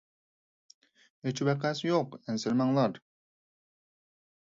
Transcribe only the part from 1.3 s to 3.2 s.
ۋەقەسى يوق، ئەنسىرىمەڭلار!